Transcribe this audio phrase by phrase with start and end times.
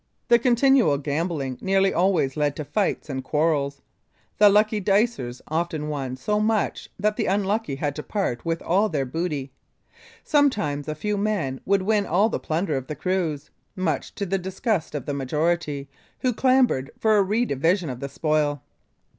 [0.29, 3.81] The continual gambling nearly always led to fights and quarrels.
[4.39, 8.89] The lucky dicers often won so much that the unlucky had to part with all
[8.89, 9.51] their booty.
[10.23, 14.39] Sometimes a few men would win all the plunder of the cruise, much to the
[14.39, 15.87] disgust of the majority,
[16.21, 18.63] who clamored for a redivision of the spoil.